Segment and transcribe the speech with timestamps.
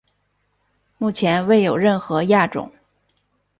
[0.97, 2.71] 目前未有任何亚种。